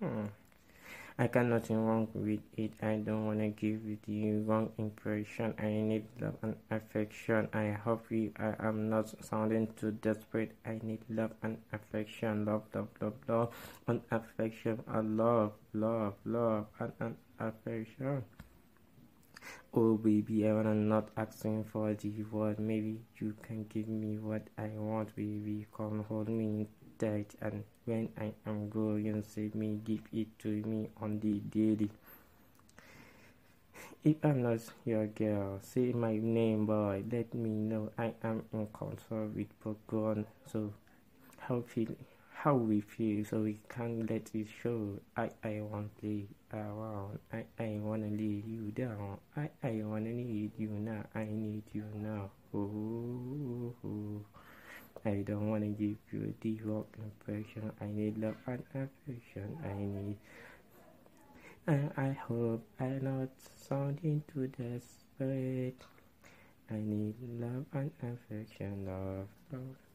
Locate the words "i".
1.18-1.26, 2.80-2.94, 5.58-5.70, 7.52-7.72, 8.38-8.54, 10.64-10.78, 14.86-15.00, 20.48-20.54, 24.58-24.70, 28.18-28.32, 37.96-38.14, 45.14-45.28, 45.44-45.60, 47.30-47.44, 47.60-47.76, 49.36-49.50, 49.62-49.82, 51.14-51.24, 55.04-55.16, 57.82-57.84, 59.62-59.74, 61.98-62.12, 66.70-66.80